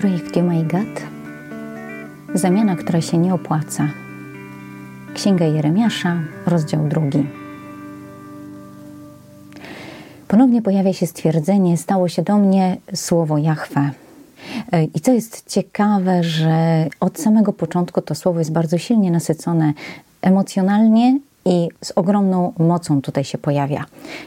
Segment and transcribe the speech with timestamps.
[0.00, 1.02] Projekt You My God.
[2.34, 3.88] Zamiana, która się nie opłaca.
[5.14, 7.26] Księga Jeremiasza, rozdział drugi.
[10.28, 13.90] Ponownie pojawia się stwierdzenie: Stało się do mnie słowo Jahwe.
[14.94, 19.72] I co jest ciekawe, że od samego początku to słowo jest bardzo silnie nasycone
[20.22, 21.18] emocjonalnie
[21.50, 23.84] i z ogromną mocą tutaj się pojawia.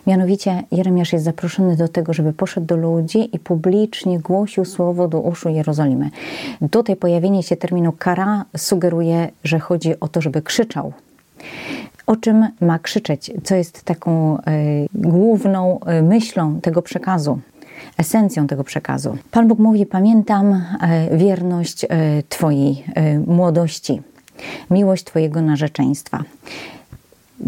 [0.07, 5.19] Mianowicie Jeremiasz jest zaproszony do tego, żeby poszedł do ludzi i publicznie głosił słowo do
[5.19, 6.09] uszu Jerozolimy.
[6.71, 10.93] Tutaj pojawienie się terminu kara sugeruje, że chodzi o to, żeby krzyczał.
[12.07, 13.31] O czym ma krzyczeć?
[13.43, 14.41] Co jest taką y,
[14.95, 17.39] główną y, myślą tego przekazu?
[17.97, 19.17] esencją tego przekazu.
[19.31, 21.85] Pan Bóg mówi: Pamiętam y, wierność
[22.29, 22.83] Twojej
[23.27, 24.01] młodości,
[24.71, 26.23] miłość Twojego narzeczeństwa.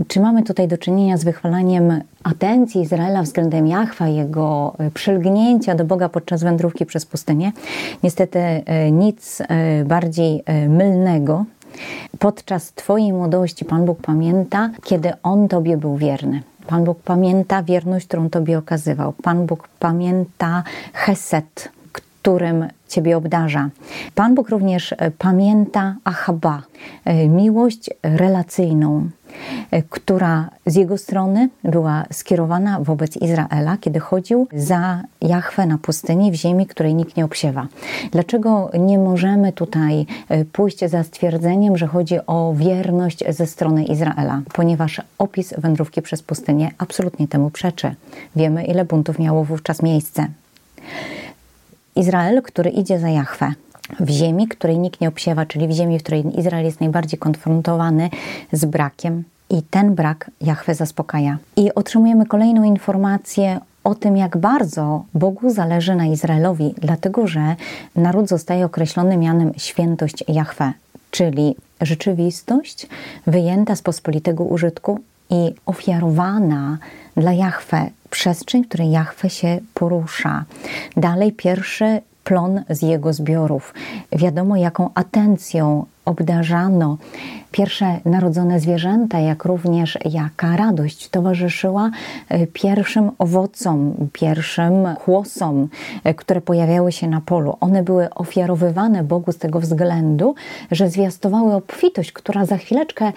[0.08, 5.86] Czy mamy tutaj do czynienia z wychwalaniem atencji Izraela względem Jachwa, jego e, przylgnięcia do
[5.86, 7.52] Boga podczas wędrówki przez pustynię?
[8.04, 11.46] Niestety e, nic e, bardziej mylnego.
[12.20, 16.42] Podczas Twojej młodości Pan Bóg pamięta, kiedy On Tobie był wierny.
[16.68, 19.14] Pan Bóg pamięta wierność, którą Tobie okazywał.
[19.14, 21.70] Pan Bóg pamięta Heset,
[22.26, 23.70] którym Ciebie obdarza.
[24.16, 26.62] Pan Bóg również pamięta Achaba,
[27.30, 29.10] miłość relacyjną,
[29.72, 36.32] E, która z jego strony była skierowana wobec Izraela, kiedy chodził za Jachwę na pustyni
[36.32, 37.68] w ziemi, której nikt nie obsiewa.
[38.12, 44.42] Dlaczego nie możemy tutaj e, pójść za stwierdzeniem, że chodzi o wierność ze strony Izraela?
[44.54, 47.96] Ponieważ opis wędrówki przez pustynię absolutnie temu przeczy.
[48.36, 50.28] Wiemy, ile buntów miało wówczas miejsce.
[51.96, 53.54] Izrael, który idzie za Jachwę,
[54.00, 58.10] w ziemi, której nikt nie obsiewa, czyli w ziemi, w której Izrael jest najbardziej konfrontowany
[58.52, 59.24] z brakiem.
[59.50, 61.38] I ten brak Jahwe zaspokaja.
[61.56, 67.56] I otrzymujemy kolejną informację o tym, jak bardzo Bogu zależy na Izraelowi, dlatego że
[67.96, 70.74] naród zostaje określony mianem świętość Jahwe,
[71.12, 72.88] czyli rzeczywistość
[73.28, 75.00] wyjęta z pospolitego użytku
[75.30, 76.78] i ofiarowana
[77.18, 80.44] dla Jahwe, przestrzeń, w której Jahwe się porusza.
[80.98, 83.74] Dalej pierwszy plon z jego zbiorów.
[84.12, 86.98] Wiadomo, jaką atencją obdarzano
[87.56, 91.92] pierwsze narodzone zwierzęta, jak również jaka radość towarzyszyła
[92.30, 95.68] e, pierwszym owocom, pierwszym chłosom,
[96.04, 97.58] e, które pojawiały się na polu.
[97.60, 100.36] One były ofiarowywane Bogu z tego względu,
[100.72, 103.14] że zwiastowały obfitość, która za chwileczkę e,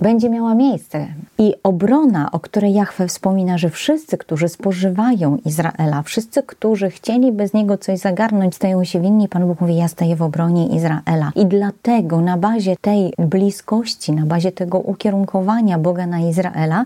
[0.00, 1.06] będzie miała miejsce.
[1.38, 7.54] I obrona, o której Jachwę wspomina, że wszyscy, którzy spożywają Izraela, wszyscy, którzy chcieliby z
[7.54, 9.28] niego coś zagarnąć, stają się winni.
[9.28, 11.32] Pan Bóg mówi, ja staję w obronie Izraela.
[11.34, 11.85] I dlatego
[12.20, 16.84] na bazie tej bliskości, na bazie tego ukierunkowania Boga na Izraela,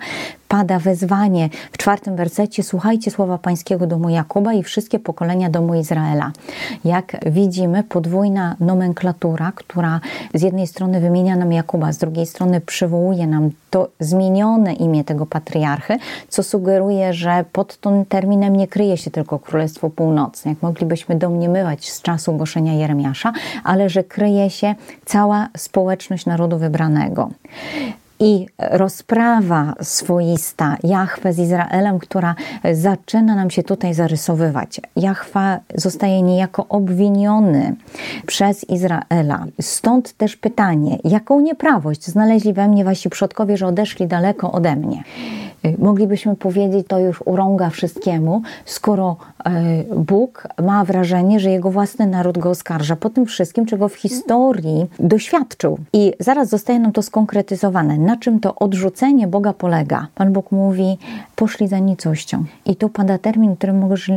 [0.50, 1.49] pada wezwanie.
[1.72, 6.33] W czwartym wersecie: Słuchajcie słowa Pańskiego domu Jakuba i wszystkie pokolenia domu Izraela.
[6.84, 10.00] Jak widzimy, podwójna nomenklatura, która
[10.34, 15.27] z jednej strony wymienia nam Jakuba, z drugiej strony przywołuje nam to zmienione imię tego
[15.27, 21.16] patriarchy, co sugeruje, że pod tym terminem nie kryje się tylko Królestwo Północne, jak moglibyśmy
[21.16, 23.33] domniemywać z czasu głoszenia Jeremiasza,
[23.65, 24.75] ale że kryje się
[25.05, 27.31] cała społeczność narodu wybranego
[28.21, 32.35] i rozprawa swoista Jahwe z Izraelem, która
[32.73, 34.81] zaczyna nam się tutaj zarysowywać.
[34.97, 37.75] Jahwe zostaje niejako obwiniony
[38.27, 39.45] przez Izraela.
[39.61, 45.03] Stąd też pytanie, jaką nieprawość znaleźli we mnie wasi przodkowie, że odeszli daleko ode mnie?
[45.78, 49.50] Moglibyśmy powiedzieć, to już urąga wszystkiemu, skoro e,
[49.97, 54.87] Bóg ma wrażenie, że jego własny naród go oskarża po tym wszystkim, czego w historii
[54.98, 55.78] doświadczył.
[55.93, 57.98] I zaraz zostaje nam to skonkretyzowane.
[57.98, 60.06] Na czym to odrzucenie Boga polega?
[60.15, 60.98] Pan Bóg mówi,
[61.37, 62.44] poszli za nicością.
[62.66, 63.72] I tu pada termin, który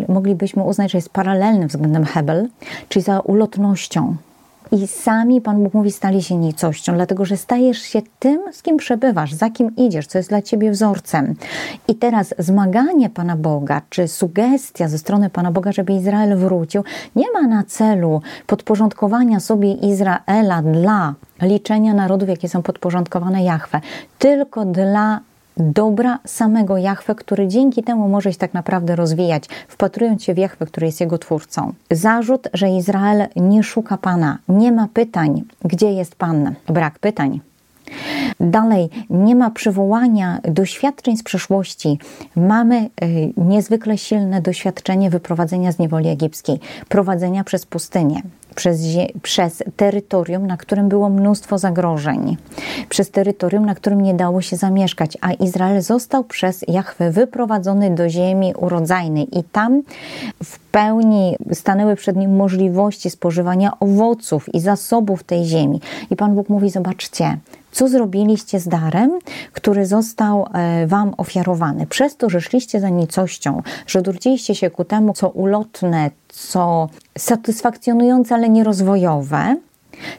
[0.07, 2.49] moglibyśmy uznać, że jest paralelny względem Hebel,
[2.89, 4.15] czyli za ulotnością
[4.73, 8.78] i sami Pan Bóg mówi, stali się nicością, dlatego że stajesz się tym, z kim
[8.78, 11.35] przebywasz, za kim idziesz, co jest dla ciebie wzorcem.
[11.88, 16.84] I teraz zmaganie Pana Boga, czy sugestia ze strony Pana Boga, żeby Izrael wrócił,
[17.16, 23.81] nie ma na celu podporządkowania sobie Izraela dla liczenia narodów, jakie są podporządkowane Jahwe,
[24.20, 25.20] tylko dla
[25.58, 30.66] dobra samego Jahwe, który dzięki temu może się tak naprawdę rozwijać, wpatrując się w Jahwe,
[30.66, 31.73] który jest jego twórcą.
[31.91, 37.40] Zarzut, że Izrael nie szuka Pana, nie ma pytań, gdzie jest Pan, brak pytań.
[38.40, 41.99] Dalej, nie ma przywołania doświadczeń z przeszłości.
[42.35, 46.59] Mamy y, niezwykle silne doświadczenie wyprowadzenia z niewoli egipskiej,
[46.90, 48.22] prowadzenia przez pustynię
[48.53, 48.81] przez,
[49.22, 52.37] przez terytorium, na którym było mnóstwo zagrożeń,
[52.90, 58.09] przez terytorium, na którym nie dało się zamieszkać, a Izrael został przez Jahwe wyprowadzony do
[58.09, 59.81] ziemi urodzajnej i tam
[60.43, 65.81] w pełni stanęły przed nim możliwości spożywania owoców i zasobów tej ziemi.
[66.09, 67.37] I Pan Bóg mówi: Zobaczcie,
[67.73, 69.20] co zrobiliście z darem,
[69.53, 71.87] który został e, Wam ofiarowany.
[71.87, 78.35] Przez to, że szliście za nicością, że odwróciliście się ku temu, co ulotne, co satysfakcjonujące,
[78.35, 79.55] ale nierozwojowe,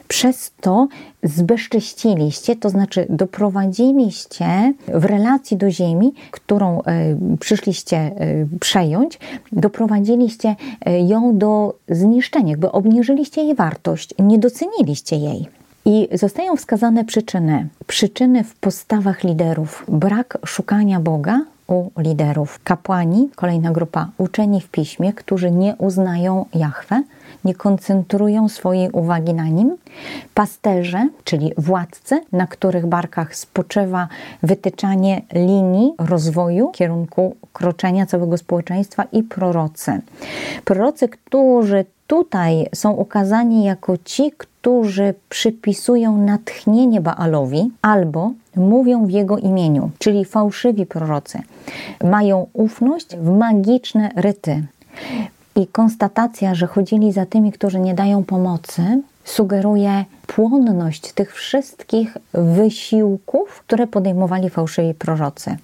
[0.07, 0.87] przez to
[1.23, 9.19] zbezcześciliście, to znaczy doprowadziliście w relacji do ziemi, którą y, przyszliście y, przejąć,
[9.51, 10.55] doprowadziliście
[11.07, 15.47] ją do zniszczenia, jakby obniżyliście jej wartość, nie doceniliście jej.
[15.87, 17.67] I zostają wskazane przyczyny.
[17.87, 19.85] Przyczyny w postawach liderów.
[19.87, 22.59] Brak szukania Boga u liderów.
[22.63, 27.03] Kapłani, kolejna grupa, uczeni w piśmie, którzy nie uznają Jahwe,
[27.43, 29.77] nie koncentrują swojej uwagi na nim.
[30.33, 34.07] Pasterze, czyli władcy, na których barkach spoczywa
[34.43, 40.01] wytyczanie linii rozwoju, kierunku kroczenia całego społeczeństwa i prorocy.
[40.65, 44.54] Prorocy, którzy tutaj są ukazani jako ci, którzy
[45.29, 51.39] przypisują natchnienie Baalowi albo mówią w jego imieniu, czyli fałszywi prorocy.
[52.03, 54.63] Mają ufność w magiczne ryty.
[55.55, 63.63] I konstatacja, że chodzili za tymi, którzy nie dają pomocy, sugeruje płonność tych wszystkich wysiłków,
[63.67, 65.57] które podejmowali fałszywi prorocy.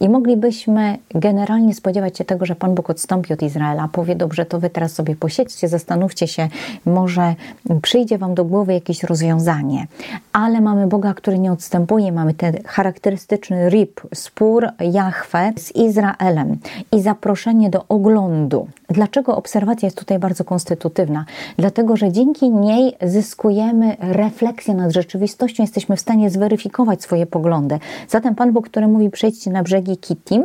[0.00, 4.60] I moglibyśmy generalnie spodziewać się tego, że Pan Bóg odstąpi od Izraela, powie, dobrze, to
[4.60, 6.48] wy teraz sobie posiedźcie, zastanówcie się,
[6.86, 7.34] może
[7.82, 9.86] przyjdzie wam do głowy jakieś rozwiązanie.
[10.32, 16.56] Ale mamy Boga, który nie odstępuje, mamy ten charakterystyczny rip, spór Jahwe z Izraelem
[16.92, 18.68] i zaproszenie do oglądu.
[18.88, 21.24] Dlaczego obserwacja jest tutaj bardzo konstytutywna?
[21.56, 27.78] Dlatego, że dzięki niej zyskujemy refleksję nad rzeczywistością, jesteśmy w stanie zweryfikować swoje poglądy.
[28.08, 30.44] Zatem Pan Bóg, który mówi, przejdźcie na brzegi Kittim,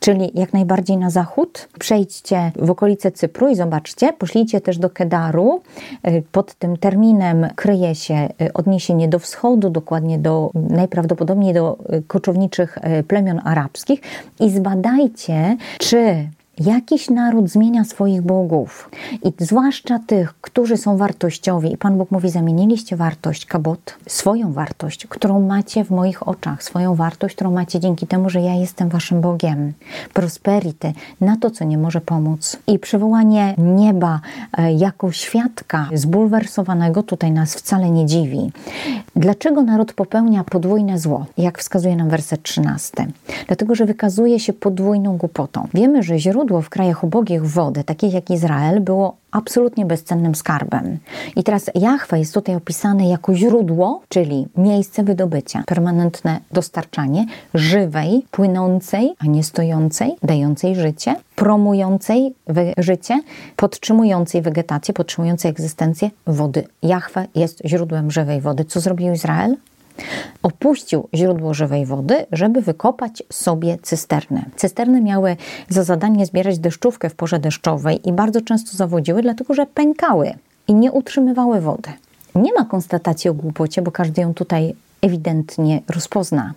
[0.00, 1.68] czyli jak najbardziej na zachód.
[1.78, 5.60] Przejdźcie w okolice Cypru i zobaczcie, poszlijcie też do Kedaru.
[6.08, 12.02] Y, pod tym terminem kryje się y, odniesienie do wschodu, dokładnie do najprawdopodobniej do y,
[12.02, 12.78] koczowniczych
[13.08, 14.00] plemion arabskich
[14.40, 16.28] i zbadajcie, czy
[16.60, 18.90] Jakiś naród zmienia swoich bogów
[19.24, 21.72] i zwłaszcza tych, którzy są wartościowi.
[21.72, 26.94] I Pan Bóg mówi: Zamieniliście wartość, kabot, swoją wartość, którą macie w moich oczach, swoją
[26.94, 29.72] wartość, którą macie dzięki temu, że ja jestem Waszym Bogiem.
[30.14, 32.56] Prosperity na to, co nie może pomóc.
[32.66, 34.20] I przywołanie nieba
[34.58, 38.52] e, jako świadka zbulwersowanego tutaj nas wcale nie dziwi.
[39.16, 41.26] Dlaczego naród popełnia podwójne zło?
[41.38, 43.06] Jak wskazuje nam werset 13?
[43.46, 45.68] Dlatego, że wykazuje się podwójną głupotą.
[45.74, 50.98] Wiemy, że źródło źródło w krajach ubogich wody, takich jak Izrael, było absolutnie bezcennym skarbem.
[51.36, 59.14] I teraz Jahwe jest tutaj opisany jako źródło, czyli miejsce wydobycia, permanentne dostarczanie żywej, płynącej,
[59.18, 62.34] a nie stojącej, dającej życie, promującej
[62.78, 63.22] życie,
[63.56, 66.64] podtrzymującej wegetację, podtrzymującej egzystencję wody.
[66.82, 68.64] Jahwe jest źródłem żywej wody.
[68.64, 69.56] Co zrobił Izrael?
[70.42, 74.44] Opuścił źródło żywej wody, żeby wykopać sobie cysterny.
[74.56, 75.36] Cysterny miały
[75.68, 80.34] za zadanie zbierać deszczówkę w porze deszczowej i bardzo często zawodziły, dlatego że pękały
[80.68, 81.90] i nie utrzymywały wody.
[82.34, 86.52] Nie ma konstatacji o głupocie, bo każdy ją tutaj ewidentnie rozpozna.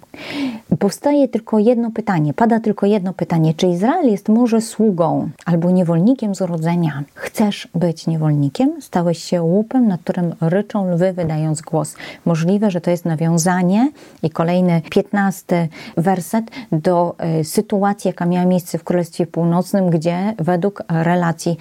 [0.80, 6.36] Powstaje tylko jedno pytanie, pada tylko jedno pytanie: czy Izrael jest może sługą albo niewolnikiem
[6.36, 7.04] z urodzenia?
[7.14, 8.82] Chcesz być niewolnikiem?
[8.82, 11.96] Stałeś się łupem, nad którym ryczą lwy, wydając głos.
[12.26, 13.92] Możliwe, że to jest nawiązanie
[14.24, 20.84] i kolejny, piętnasty werset do y, sytuacji, jaka miała miejsce w Królestwie Północnym, gdzie według
[20.90, 21.58] relacji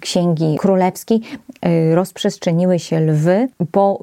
[0.00, 1.20] Księgi Królewskiej
[1.66, 3.98] y, rozprzestrzeniły się lwy po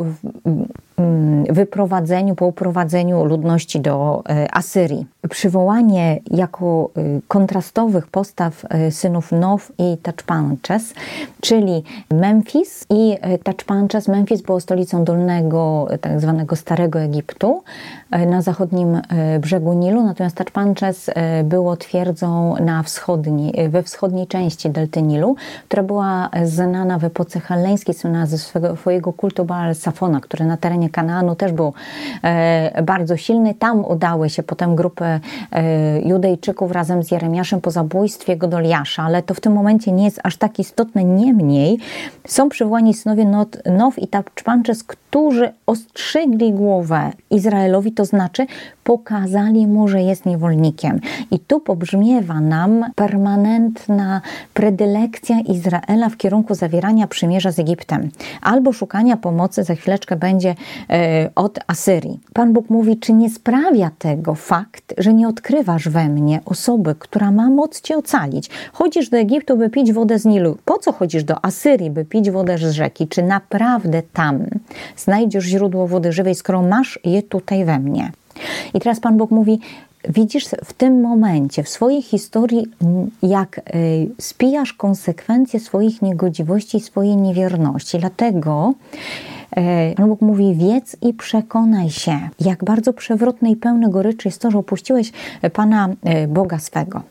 [1.49, 5.05] wyprowadzeniu, po uprowadzeniu ludności do e, Asyrii.
[5.29, 10.93] Przywołanie jako e, kontrastowych postaw e, synów Now i Tachpanches,
[11.41, 14.07] czyli Memphis i Tachpanches.
[14.07, 17.63] Memphis było stolicą dolnego, tak zwanego Starego Egiptu
[18.27, 19.01] na zachodnim
[19.39, 21.09] brzegu Nilu, natomiast Tachpanches
[21.43, 25.35] było twierdzą na wschodni, we wschodniej części delty Nilu,
[25.67, 30.89] która była znana w epoce helleńskiej, znana ze swojego kultu Baal Safona, który na terenie
[30.91, 31.73] Kanaanu też był
[32.23, 33.53] e, bardzo silny.
[33.53, 35.19] Tam udały się potem grupy e,
[36.01, 40.37] Judejczyków razem z Jeremiaszem po zabójstwie Godoliasza, ale to w tym momencie nie jest aż
[40.37, 41.03] tak istotne.
[41.03, 41.77] Niemniej
[42.27, 43.25] są przywołani synowie
[43.65, 48.45] Now i Tapczpanczes, którzy ostrzygli głowę Izraelowi, to znaczy
[48.83, 50.99] pokazali mu, że jest niewolnikiem.
[51.31, 54.21] I tu pobrzmiewa nam permanentna
[54.53, 58.09] predylekcja Izraela w kierunku zawierania przymierza z Egiptem
[58.41, 60.55] albo szukania pomocy, za chwileczkę będzie
[60.89, 62.19] e, od Asyrii.
[62.33, 67.31] Pan Bóg mówi, czy nie sprawia tego fakt, że nie odkrywasz we mnie osoby, która
[67.31, 68.49] ma moc cię ocalić.
[68.73, 70.57] Chodzisz do Egiptu, by pić wodę z Nilu.
[70.65, 73.07] Po co chodzisz do Asyrii, by pić wodę z rzeki?
[73.07, 74.45] Czy naprawdę tam
[75.03, 78.11] znajdziesz źródło wody żywej, skoro masz je tutaj we mnie?
[78.73, 79.59] I teraz Pan Bóg mówi,
[80.09, 82.67] widzisz w tym momencie, w swojej historii,
[83.23, 83.61] jak y,
[84.19, 87.99] spijasz konsekwencje swoich niegodziwości i swojej niewierności.
[87.99, 88.73] Dlatego
[89.91, 94.41] y, Pan Bóg mówi, wiedz i przekonaj się, jak bardzo przewrotne i pełne goryczy jest
[94.41, 95.11] to, że opuściłeś
[95.53, 95.89] Pana
[96.23, 97.01] y, Boga swego.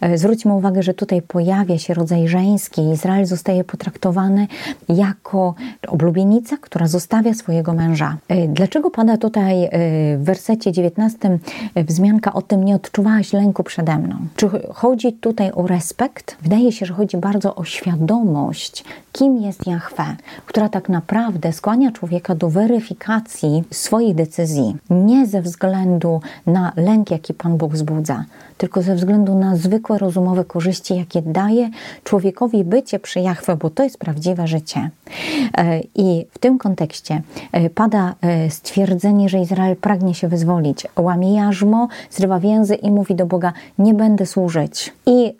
[0.00, 2.90] E, zwróćmy uwagę, że tutaj pojawia się rodzaj żeński.
[2.90, 4.46] Izrael zostaje potraktowany
[4.88, 5.54] jako
[5.88, 8.16] oblubienica, która zostawia swojego męża.
[8.28, 9.70] E, dlaczego pada tutaj e,
[10.18, 11.38] w wersecie 19
[11.76, 14.16] wzmianka o tym, nie odczuwałaś lęku przede mną?
[14.36, 16.36] Czy chodzi tutaj o respekt?
[16.42, 22.34] Wydaje się, że chodzi bardzo o świadomość, kim jest Jahwe, która tak naprawdę skłania człowieka
[22.34, 28.24] do weryfikacji swoich decyzji, nie ze względu na lęk, jaki Pan Bóg wzbudza,
[28.58, 31.70] tylko ze względu na zwykłe rozumowe korzyści, jakie daje
[32.04, 34.90] człowiekowi bycie przy Jachwę, bo to jest prawdziwe życie.
[35.58, 40.86] E, I w tym kontekście e, pada e, stwierdzenie, że Izrael pragnie się wyzwolić.
[40.98, 44.92] Łamie jarzmo, zrywa więzy i mówi do Boga, nie będę służyć.
[45.06, 45.34] I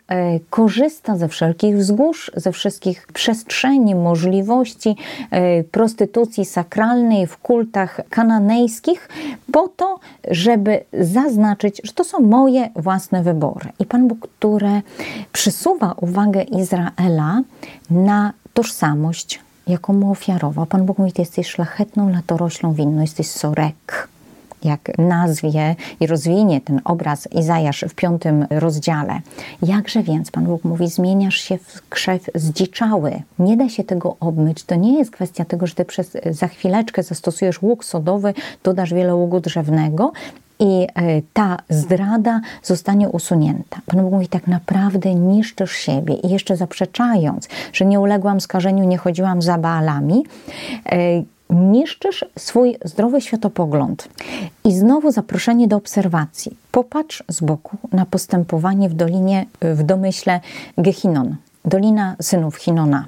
[0.49, 4.95] korzysta ze wszelkich wzgórz, ze wszystkich przestrzeni, możliwości
[5.71, 9.09] prostytucji sakralnej w kultach kananejskich,
[9.51, 9.99] po to,
[10.31, 13.69] żeby zaznaczyć, że to są moje własne wybory.
[13.79, 14.81] I Pan Bóg, który
[15.31, 17.41] przysuwa uwagę Izraela
[17.89, 20.65] na tożsamość, jaką mu ofiarował.
[20.65, 24.07] Pan Bóg mówi, ty jesteś szlachetną latoroślą winną, jesteś sorek
[24.63, 29.21] jak nazwie i rozwinie ten obraz Izajasz w piątym rozdziale.
[29.61, 33.21] Jakże więc, Pan Bóg mówi, zmieniasz się w krzew zdziczały.
[33.39, 34.63] Nie da się tego obmyć.
[34.63, 39.15] To nie jest kwestia tego, że ty przez, za chwileczkę zastosujesz łuk sodowy, dodasz wiele
[39.15, 40.11] ługu drzewnego
[40.61, 43.81] i e, ta zdrada zostanie usunięta.
[43.85, 48.97] Pan Bóg mówi, tak naprawdę niszczysz siebie i jeszcze zaprzeczając, że nie uległam skażeniu, nie
[48.97, 50.23] chodziłam za Baalami,
[50.85, 54.07] e, niszczysz swój zdrowy światopogląd.
[54.63, 56.57] I znowu zaproszenie do obserwacji.
[56.71, 60.39] Popatrz z boku na postępowanie w dolinie, w domyśle
[60.77, 63.05] Gehinon, dolina synów Hinona.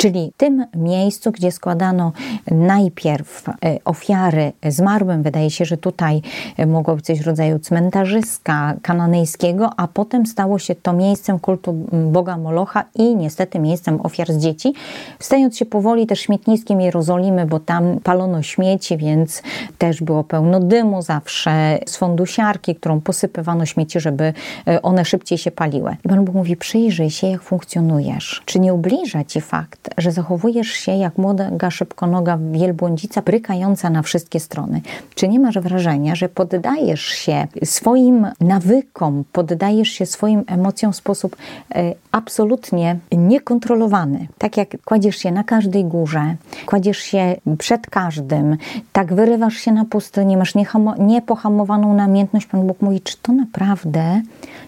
[0.00, 2.12] Czyli tym miejscu, gdzie składano
[2.50, 3.52] najpierw e,
[3.84, 6.22] ofiary zmarłym, wydaje się, że tutaj
[6.56, 11.72] e, mogło być coś w rodzaju cmentarzyska kananejskiego, a potem stało się to miejscem kultu
[12.12, 14.72] Boga Molocha i niestety miejscem ofiar z dzieci,
[15.18, 19.42] stając się powoli też śmietniskiem Jerozolimy, bo tam palono śmieci, więc
[19.78, 24.32] też było pełno dymu zawsze z fondusiarki, którą posypywano śmieci, żeby
[24.68, 25.96] e, one szybciej się paliły.
[26.04, 28.42] I Pan Bóg mówi, przyjrzyj się, jak funkcjonujesz.
[28.44, 34.40] Czy nie ubliża Ci fakt, że zachowujesz się jak młoda szybkonoga wielbłądzica, brykająca na wszystkie
[34.40, 34.80] strony.
[35.14, 41.36] Czy nie masz wrażenia, że poddajesz się swoim nawykom, poddajesz się swoim emocjom w sposób
[41.74, 44.26] e, absolutnie niekontrolowany?
[44.38, 48.56] Tak jak kładziesz się na każdej górze, kładziesz się przed każdym,
[48.92, 50.54] tak wyrywasz się na pustynię, masz
[50.98, 52.46] niepohamowaną namiętność.
[52.46, 54.22] Pan Bóg mówi, czy to naprawdę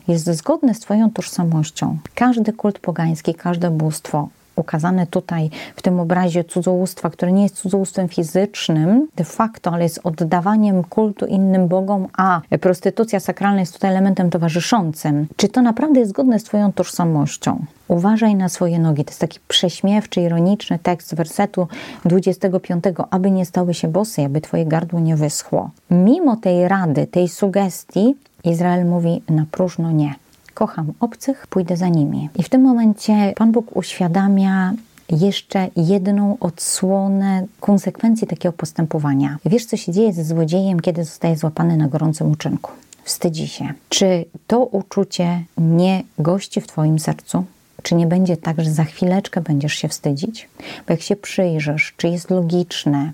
[0.09, 1.99] jest zgodne z Twoją tożsamością?
[2.15, 8.09] Każdy kult pogański, każde bóstwo ukazane tutaj w tym obrazie cudzołóstwa, które nie jest cudzołóstwem
[8.09, 14.31] fizycznym de facto, ale jest oddawaniem kultu innym bogom, a prostytucja sakralna jest tutaj elementem
[14.31, 15.27] towarzyszącym.
[15.37, 17.65] Czy to naprawdę jest zgodne z Twoją tożsamością?
[17.89, 19.05] Uważaj na swoje nogi.
[19.05, 21.69] To jest taki prześmiewczy, ironiczny tekst wersetu
[22.05, 25.71] 25, aby nie stały się bosy, aby Twoje gardło nie wyschło.
[25.91, 30.15] Mimo tej rady, tej sugestii, Izrael mówi na próżno nie
[30.55, 32.29] kocham obcych, pójdę za nimi.
[32.37, 34.73] I w tym momencie Pan Bóg uświadamia
[35.11, 39.39] jeszcze jedną odsłonę konsekwencji takiego postępowania.
[39.45, 42.71] Wiesz, co się dzieje ze złodziejem, kiedy zostaje złapany na gorącym uczynku?
[43.05, 43.73] Wstydzi się.
[43.89, 47.45] Czy to uczucie nie gości w Twoim sercu?
[47.83, 50.49] Czy nie będzie tak, że za chwileczkę będziesz się wstydzić?
[50.59, 53.13] Bo jak się przyjrzysz, czy jest logiczne,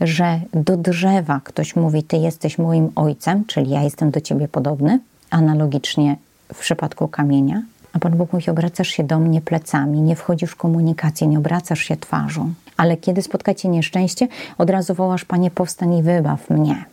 [0.00, 5.00] że do drzewa ktoś mówi: Ty jesteś moim ojcem, czyli ja jestem do ciebie podobny,
[5.30, 6.16] analogicznie
[6.54, 7.62] w przypadku kamienia,
[7.92, 11.80] a Pan Bóg mówi, obracasz się do mnie plecami, nie wchodzisz w komunikację, nie obracasz
[11.80, 12.52] się twarzą.
[12.76, 14.28] Ale kiedy spotkacie nieszczęście,
[14.58, 16.84] od razu wołasz, Panie, powstań i wybaw mnie.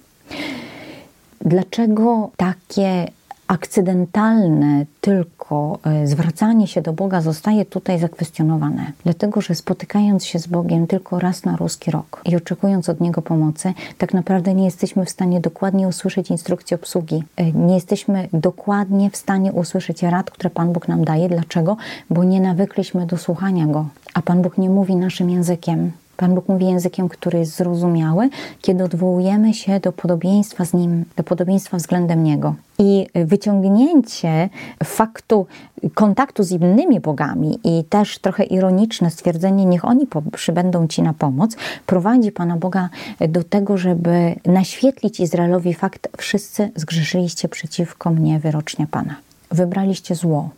[1.41, 3.07] Dlaczego takie
[3.47, 8.91] akcydentalne tylko e, zwracanie się do Boga zostaje tutaj zakwestionowane.
[9.03, 13.21] Dlatego, że spotykając się z Bogiem tylko raz na ruski rok i oczekując od Niego
[13.21, 17.23] pomocy, tak naprawdę nie jesteśmy w stanie dokładnie usłyszeć instrukcji obsługi.
[17.35, 21.29] E, nie jesteśmy dokładnie w stanie usłyszeć rad, które Pan Bóg nam daje.
[21.29, 21.77] Dlaczego?
[22.09, 25.91] Bo nie nawykliśmy do słuchania Go, a Pan Bóg nie mówi naszym językiem.
[26.17, 28.29] Pan Bóg mówi językiem, który jest zrozumiały,
[28.61, 32.55] kiedy odwołujemy się do podobieństwa z Nim, do podobieństwa względem Niego.
[32.79, 34.49] I wyciągnięcie
[34.83, 35.47] faktu
[35.93, 41.55] kontaktu z innymi bogami i też trochę ironiczne stwierdzenie, niech oni przybędą Ci na pomoc,
[41.85, 42.89] prowadzi Pana Boga
[43.29, 49.15] do tego, żeby naświetlić Izraelowi fakt, wszyscy zgrzeszyliście przeciwko mnie wyrocznie Pana.
[49.51, 50.49] Wybraliście zło,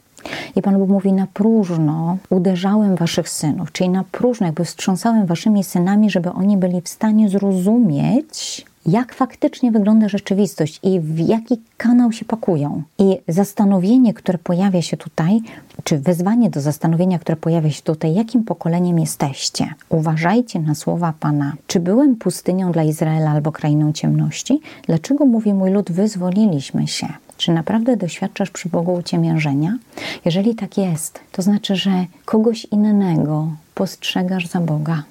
[0.55, 5.63] i Pan Bóg mówi, na próżno uderzałem waszych synów, czyli na próżno jakby wstrząsałem waszymi
[5.63, 12.11] synami, żeby oni byli w stanie zrozumieć, jak faktycznie wygląda rzeczywistość i w jaki kanał
[12.11, 12.83] się pakują.
[12.99, 15.41] I zastanowienie, które pojawia się tutaj,
[15.83, 19.73] czy wezwanie do zastanowienia, które pojawia się tutaj, jakim pokoleniem jesteście?
[19.89, 21.53] Uważajcie na słowa Pana.
[21.67, 24.59] Czy byłem pustynią dla Izraela albo krainą ciemności?
[24.85, 27.07] Dlaczego mówi mój lud, wyzwoliliśmy się?
[27.37, 29.77] Czy naprawdę doświadczasz przy Bogu uciemiężenia?
[30.25, 35.03] Jeżeli tak jest, to znaczy, że kogoś innego postrzegasz za Boga.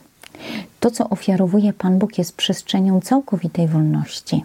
[0.81, 4.45] To, co ofiarowuje Pan Bóg, jest przestrzenią całkowitej wolności.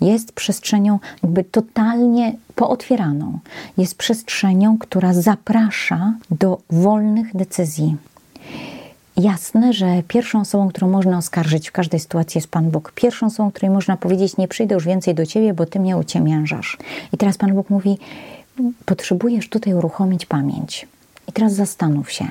[0.00, 3.38] Jest przestrzenią jakby totalnie pootwieraną.
[3.78, 7.96] Jest przestrzenią, która zaprasza do wolnych decyzji
[9.20, 12.92] jasne, że pierwszą osobą, którą można oskarżyć w każdej sytuacji jest Pan Bóg.
[12.94, 16.78] Pierwszą osobą, której można powiedzieć, nie przyjdę już więcej do Ciebie, bo Ty mnie uciemiężasz.
[17.12, 17.98] I teraz Pan Bóg mówi,
[18.84, 20.88] potrzebujesz tutaj uruchomić pamięć.
[21.28, 22.28] I teraz zastanów się,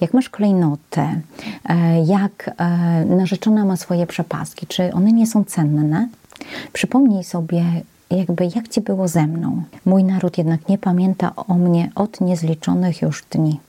[0.00, 1.20] jak masz klejnotę,
[1.64, 6.08] e, jak e, narzeczona ma swoje przepaski, czy one nie są cenne?
[6.72, 7.64] Przypomnij sobie,
[8.10, 9.62] jakby jak ci było ze mną.
[9.84, 13.60] Mój naród jednak nie pamięta o mnie od niezliczonych już dni.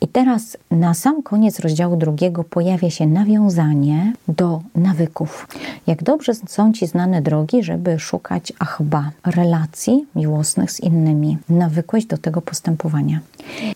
[0.00, 5.48] I teraz na sam koniec rozdziału drugiego pojawia się nawiązanie do nawyków.
[5.86, 11.38] Jak dobrze są Ci znane drogi, żeby szukać achba, relacji miłosnych z innymi.
[11.48, 13.20] Nawykłeś do tego postępowania.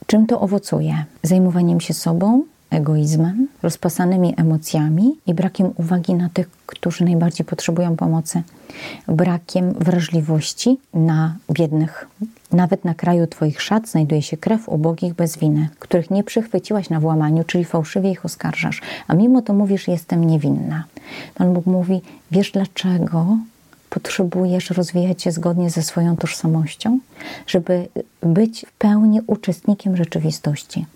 [0.06, 1.04] Czym to owocuje?
[1.22, 8.42] Zajmowaniem się sobą, egoizmem, rozpasanymi emocjami i brakiem uwagi na tych, którzy najbardziej potrzebują pomocy,
[9.08, 12.06] brakiem wrażliwości na biednych.
[12.52, 17.00] Nawet na kraju Twoich szat znajduje się krew ubogich bez winy, których nie przychwyciłaś na
[17.00, 20.84] włamaniu, czyli fałszywie ich oskarżasz, a mimo to mówisz, jestem niewinna.
[21.34, 23.38] Pan Bóg mówi, wiesz dlaczego
[23.90, 26.98] potrzebujesz rozwijać się zgodnie ze swoją tożsamością,
[27.46, 27.88] żeby
[28.22, 30.86] być w pełni uczestnikiem rzeczywistości.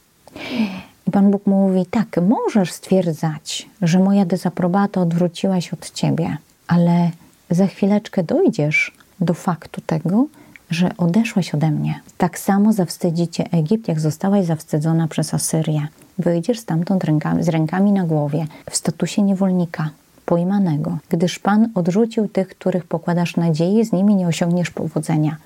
[1.06, 6.36] I Pan Bóg mówi: Tak, możesz stwierdzać, że moja dezaprobata odwróciła się od ciebie,
[6.66, 7.10] ale
[7.50, 10.26] za chwileczkę dojdziesz do faktu tego,
[10.74, 12.00] że odeszłaś ode mnie.
[12.18, 15.86] Tak samo zawstydzicie Egipt, jak zostałaś zawstydzona przez Asyrię.
[16.18, 19.90] Wyjdziesz stamtąd rękami, z rękami na głowie, w statusie niewolnika,
[20.26, 25.36] pojmanego, gdyż Pan odrzucił tych, których pokładasz nadziei, z nimi nie osiągniesz powodzenia.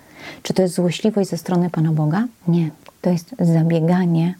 [0.42, 2.26] Czy to jest złośliwość ze strony Pana Boga?
[2.48, 2.70] Nie.
[3.02, 4.34] To jest zabieganie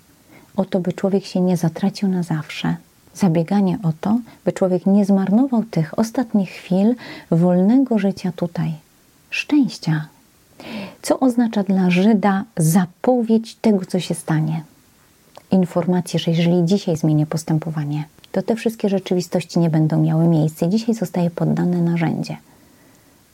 [0.56, 2.76] o to, by człowiek się nie zatracił na zawsze.
[3.14, 6.94] Zabieganie o to, by człowiek nie zmarnował tych ostatnich chwil
[7.30, 8.74] wolnego życia tutaj.
[9.30, 10.08] Szczęścia.
[11.02, 14.62] Co oznacza dla Żyda zapowiedź tego, co się stanie?
[15.50, 20.66] Informację, że jeżeli dzisiaj zmienię postępowanie, to te wszystkie rzeczywistości nie będą miały miejsca.
[20.66, 22.36] Dzisiaj zostaje poddane narzędzie,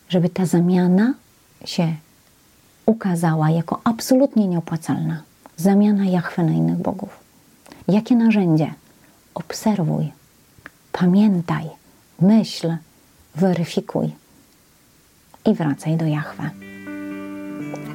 [0.09, 1.15] żeby ta zamiana
[1.65, 1.95] się
[2.87, 5.23] ukazała jako absolutnie nieopłacalna
[5.57, 7.19] zamiana Jachwę na innych bogów.
[7.89, 8.75] Jakie narzędzie?
[9.35, 10.13] Obserwuj,
[10.93, 11.65] pamiętaj,
[12.21, 12.77] myśl,
[13.35, 14.13] weryfikuj
[15.47, 16.63] i wracaj do Jachwę.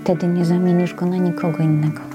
[0.09, 2.08] Wtedy nie zamienisz go na nikogo innego.